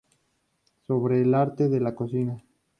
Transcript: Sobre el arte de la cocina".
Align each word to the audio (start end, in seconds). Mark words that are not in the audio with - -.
Sobre 0.87 1.21
el 1.21 1.35
arte 1.35 1.69
de 1.69 1.79
la 1.79 1.93
cocina". 1.93 2.43